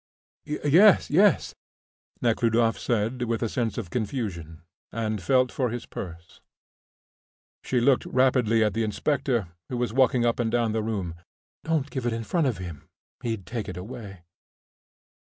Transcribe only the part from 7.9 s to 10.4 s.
rapidly at the inspector, who was walking up